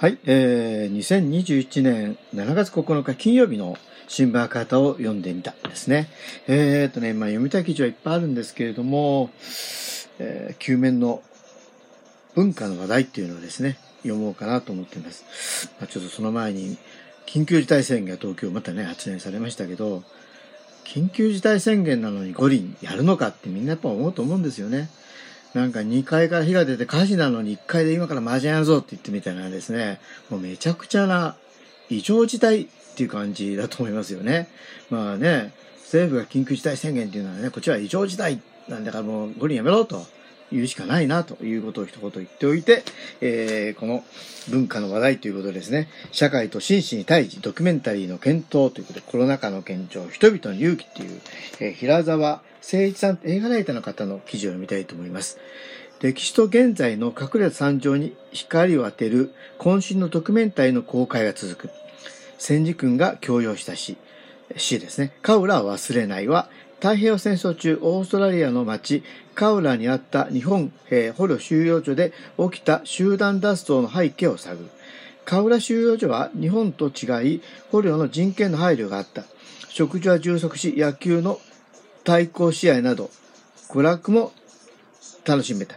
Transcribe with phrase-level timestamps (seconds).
[0.00, 3.76] はい、えー、2021年7月9日金曜日の
[4.06, 6.08] 新聞赤旗を読んでみたんですね。
[6.46, 9.30] えーとね、まあ読みたい記事はいっぱいあるんですけれども、
[10.20, 11.20] えー、旧面の
[12.36, 15.72] 文化の話題っていうのをですね、読もうかなと思っています。
[15.80, 16.78] まあ、ちょっとその前に、
[17.26, 20.04] 緊急事態宣言が東京またね、発令されましたけど、
[20.84, 24.90] 緊急事態宣言なのに五輪やるのかってみんなやっぱ思うと思うんですよね。
[25.54, 31.36] なんか2階から火が出て火事なのに1階で今から麻雀やるぞって言ってみたいなですね、もうめちゃくちゃな
[31.88, 32.66] 異常事態っ
[32.96, 34.48] ていう感じだと思いますよね。
[34.90, 35.52] まあね、
[35.82, 40.04] 政府が緊急事態宣言っていうのはね、こっちは異常事態なんだからもう五輪やめろと
[40.50, 42.82] 言うしかないなということを一言言っておいて、
[43.20, 44.04] えー、この
[44.48, 45.88] 文化の話題ということですね。
[46.12, 51.20] 社会と真摯に対峙、ドキュメンタリーの検討ということで、コロナ禍の現状、人々の勇気っていう、
[51.60, 55.38] えー、平沢誠一さん、映画ライターの方の記事を読みたいと思います。
[56.00, 61.70] 歴史と現在の隠れた惨状に光を当てる渾身のドキュメンタリーの公開が続く。
[62.38, 63.96] 戦時君が強要した詩、
[64.56, 65.12] 詩ですね。
[65.22, 66.48] カウラは忘れないは、
[66.80, 69.02] 太平洋戦争中、オーストラリアの町、
[69.34, 74.70] カウラにあった日本兵捕虜収容所で起きた集団脱走の背景を探る。
[75.24, 79.24] カウラ収容所は日本と違い、捕虜の人権の配慮があった。
[79.68, 81.40] 食事は充足し、野球の
[82.04, 83.10] 対抗試合など、
[83.70, 84.32] 娯楽も
[85.24, 85.76] 楽しめた。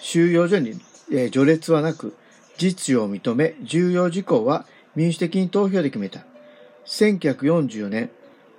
[0.00, 0.70] 収容所に、
[1.12, 2.16] えー、序列はなく、
[2.58, 6.24] 実需を認め、重要事項は民主的に投票で決めた。
[6.86, 8.10] 1944年、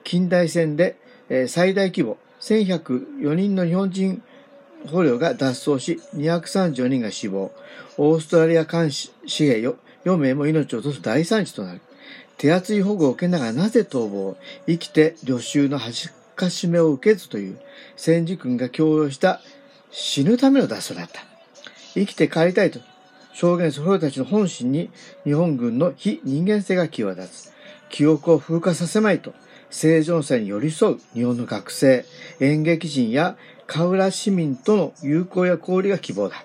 [0.06, 0.96] 近代戦で、
[1.34, 4.22] え、最大規模、1104人の日本人
[4.86, 7.52] 捕虜が脱走し、234人が死亡。
[7.98, 9.62] オーストラリア監視兵
[10.04, 11.82] 4名も命を落とす大惨事となる。
[12.38, 14.36] 手厚い保護を受けながらなぜ逃亡？
[14.68, 17.60] 生きて旅衆の端かしめを受けずという
[17.96, 19.40] 戦時軍が強要した
[19.90, 21.22] 死ぬための脱走だった。
[21.94, 22.82] 生きて帰りたいと
[23.34, 24.90] 証言する捕虜たちの本心に
[25.24, 27.54] 日本軍の非人間性が際立つ。
[27.90, 29.34] 記憶を風化させまいと、
[29.72, 32.06] 生存者に寄り添う日本の学生、
[32.40, 36.44] 演劇人や河浦市民との友好や交流が希望だ。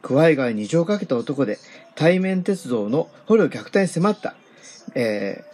[0.00, 1.58] 桑井川に情をかけた男で、
[1.96, 4.36] 対面鉄道の捕虜虐待に迫った、
[4.94, 5.44] え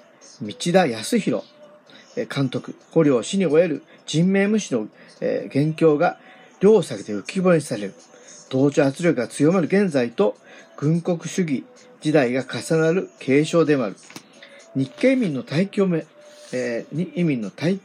[0.43, 1.45] ー、道田康弘
[2.29, 4.87] 監督、捕虜を死に終える人命無視の、
[5.21, 6.19] えー、元凶が
[6.61, 7.95] 両作で浮き彫りにされる。
[8.51, 10.37] 同調圧力が強まる現在と
[10.77, 11.65] 軍国主義
[12.03, 13.97] 時代が重なる継承でもある。
[14.75, 16.07] 日系民の大挙目、
[16.53, 17.81] えー、移民の大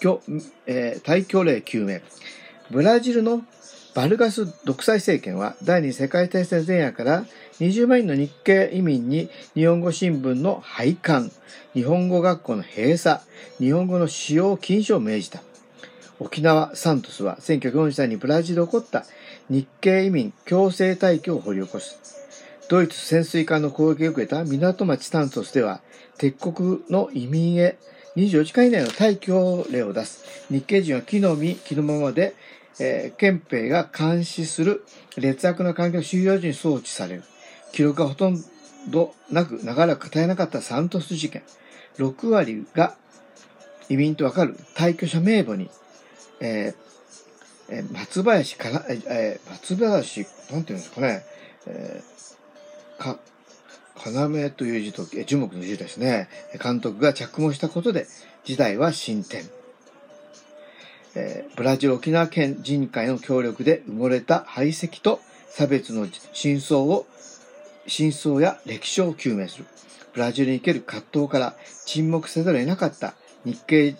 [0.00, 0.20] 挙、
[0.66, 2.02] えー、大挙例救命。
[2.70, 3.42] ブラジルの
[3.94, 7.24] バルガス独裁政権は第二次世界大戦前夜から
[7.60, 11.30] 20万人の日系移民に日本語新聞の廃刊、
[11.74, 13.20] 日本語学校の閉鎖、
[13.58, 15.42] 日本語の使用禁止を命じた。
[16.18, 19.04] 沖縄サントスは1940年にブラジルで起こった
[19.48, 21.98] 日系移民強制退去を掘り起こす。
[22.68, 25.80] ドイツ潜水艦の攻撃を受けた港町サントスでは
[26.18, 27.76] 敵国の移民へ
[28.16, 30.24] 24時間以内の退去令を出す。
[30.50, 32.34] 日系人は木の実、木のままで、
[32.78, 34.84] えー、憲兵が監視する
[35.16, 37.24] 劣悪な環境の収容所に送致される。
[37.72, 38.42] 記録がほとん
[38.88, 41.42] どなく、長らく語れなかったサントス事件。
[41.98, 42.96] 6割が
[43.88, 45.70] 移民とわかる退去者名簿に、
[46.40, 51.24] えーえー、松林から、えー、松林、なんていうんですかね、
[51.66, 53.18] えー、か、
[53.96, 56.28] 要という字と、樹木の字ですね。
[56.62, 58.06] 監督が着目したことで、
[58.44, 59.44] 時代は進展。
[61.14, 67.06] えー、ブラジル沖縄県人会の協力で埋もれた排斥と差別の真相を、
[67.86, 69.66] 真相や歴史を究明する。
[70.12, 71.54] ブラジルに生ける葛藤から
[71.86, 73.94] 沈黙せざるを得なかった日系、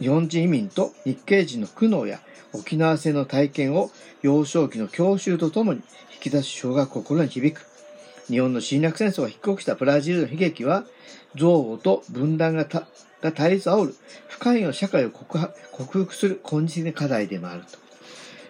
[0.00, 2.20] 日本人移民と日系人の苦悩や
[2.52, 3.90] 沖縄戦の体験を
[4.22, 5.82] 幼少期の教習とともに
[6.14, 7.71] 引き出す小が心に響く。
[8.28, 10.84] 日本の侵略戦争が引き起こしたブラジルの悲劇は、
[11.34, 12.86] 憎悪と分断がた
[13.22, 13.94] が対立を煽る
[14.28, 15.38] 不寛容な社会を克
[16.04, 17.78] 服する根治的課題でもあると。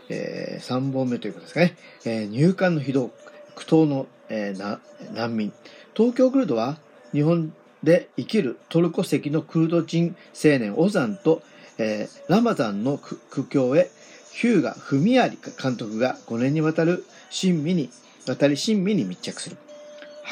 [0.08, 1.76] えー、3本目ということですかね。
[2.04, 3.10] えー、入管の非道、
[3.54, 4.80] 苦闘の、えー、
[5.14, 5.52] 難民。
[5.94, 6.78] 東京クルドは
[7.12, 7.52] 日本
[7.82, 11.42] で生きるトルコ籍のクルド人青年オザンと、
[11.78, 13.90] えー、ラマザンの苦境へ
[14.32, 17.90] ヒューガ・フミアリ監督が5年にわたる親身に、
[18.26, 19.56] 渡り親身に密着する。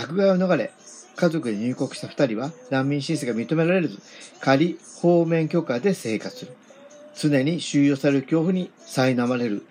[0.01, 0.73] 迫害を逃れ、
[1.17, 3.99] 家族で入国した二人は難民申請が認められず、
[4.41, 6.57] 仮方面許可で生活する。
[7.15, 9.67] 常に収容される恐怖に苛まれる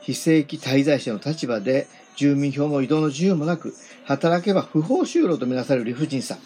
[0.00, 1.86] 非正規滞在者の立場で
[2.16, 3.74] 住民票も移動の自由もなく、
[4.04, 6.38] 働けば不法就労とみなされる理不尽さ。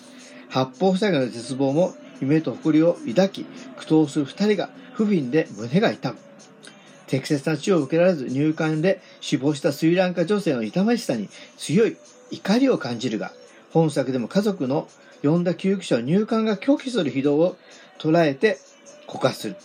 [0.49, 3.45] 八方塞がの絶望も夢と誇りを抱き、
[3.77, 6.19] 苦闘する二人が不憫で胸が痛む。
[7.07, 11.29] 適切な治療を受けられず入管で死亡したスリランカ女性の痛ましさに
[11.59, 11.97] 強い
[12.33, 13.31] 怒りを感じるが、
[13.71, 14.89] 本作でも家族の
[15.23, 17.57] 呼んだ救急車を入管が拒否する非道を
[17.99, 18.59] 捉えて
[19.07, 19.57] 告発する。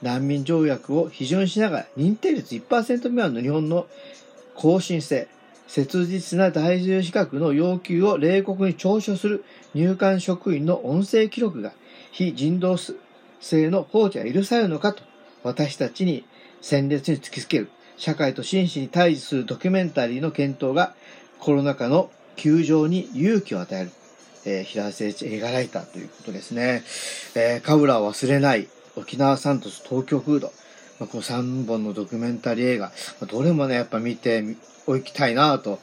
[0.00, 3.86] 難民条約を批准しながら認定率1%未満の日本の
[4.54, 5.28] 更新性、
[5.66, 9.44] 切実な在住資格の要求を冷酷に聴取する
[9.74, 11.72] 入管職員の音声記録が
[12.12, 12.76] 非人道
[13.40, 15.02] 性の放置は許されるのかと
[15.42, 16.24] 私たちに
[16.60, 20.94] 鮮烈に突きつける社会と真摯に対峙するドキュメンタリーの検討が
[21.44, 23.90] コロナ禍の窮状に勇気を与える、
[24.46, 26.82] えー、平瀬映画ライターということですね。
[27.34, 30.52] えー、カブラを忘れない沖縄サントス東京フード。
[30.98, 32.92] まあ、この3本のドキュメンタリー映画、ま
[33.24, 34.42] あ、どれもね、やっぱ見て
[34.86, 35.80] おきたいなと、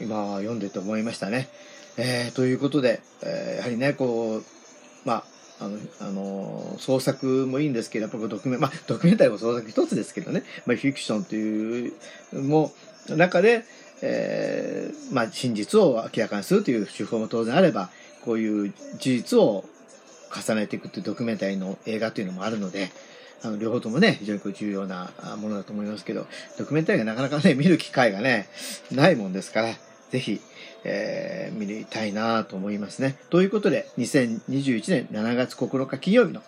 [0.00, 1.50] 今読んでて思いましたね。
[1.98, 4.44] えー、ということで、えー、やはりね、こう、
[5.04, 5.24] ま
[5.60, 11.92] あ、あの、あの、創作もいいんですけど、やっぱドキュメン、まあ、ドキュメンタリーも創作一つですけどね、まあ、フィクションという、
[12.32, 12.72] も、
[13.10, 13.64] 中で、
[14.02, 17.90] えー、まあ、真実を明らかにするという手法も当然あれば、
[18.24, 19.64] こういう事実を
[20.34, 22.90] 重ねていくというドキュメンタリーの映画というのもあるので、
[23.42, 26.26] あの両方ともね、非常に重要なものだと思いますけど、
[26.58, 28.48] ドキュメンタリーがなかなかね、 見る機会がね、
[28.90, 29.74] ないもんですから、
[30.10, 30.40] ぜひ、
[30.84, 33.16] えー、見たいなと思いますね。
[33.30, 36.42] ということで、2021年7月9日金曜日の、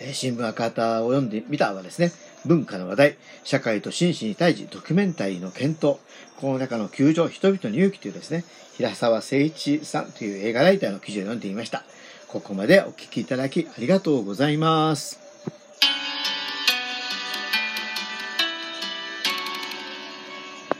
[0.00, 2.12] え、新聞赤旗を読んでみたはですね、
[2.44, 5.98] 文化の話題、社会と真摯に対峙、ドキュメンタリーの検討、
[6.36, 8.44] この中の球場、人々の勇気というですね、
[8.76, 11.84] 平沢誠一さんという映画ライターの記事を読んでみました。
[12.28, 15.23] ここまでお聴きいただきありがとうございます。